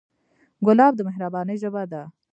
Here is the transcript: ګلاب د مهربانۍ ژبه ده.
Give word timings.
ګلاب 0.65 0.93
د 0.95 0.99
مهربانۍ 1.07 1.55
ژبه 1.63 1.83
ده. 1.91 2.01